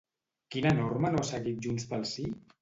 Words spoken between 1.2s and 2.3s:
seguit JxSí?